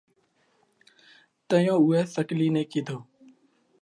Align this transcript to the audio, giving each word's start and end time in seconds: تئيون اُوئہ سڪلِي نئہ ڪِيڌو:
تئيون 1.47 1.77
اُوئہ 1.81 2.01
سڪلِي 2.13 2.47
نئہ 2.53 2.63
ڪِيڌو: 2.71 2.97